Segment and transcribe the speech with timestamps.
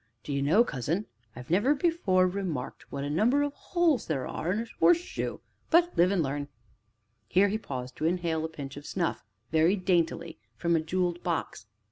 [0.23, 1.05] D'ye know, cousin,
[1.35, 5.37] I never before remarked what a number of holes there are in a horseshoe
[5.69, 6.47] but live and learn!"
[7.27, 11.67] Here he paused to inhale a pinch of snuff, very daintily, from a jewelled box.